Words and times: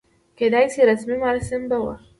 کېدای 0.37 0.65
شي 0.73 0.81
رسمي 0.89 1.15
مراسم 1.23 1.61
به 1.69 1.77
و. 1.83 1.85